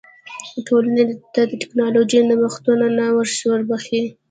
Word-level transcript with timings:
ټولنې 0.67 1.03
ته 1.33 1.41
ټکنالوژیکي 1.61 2.19
نوښتونه 2.41 2.85
نه 2.97 3.05
وربښي. 3.53 4.01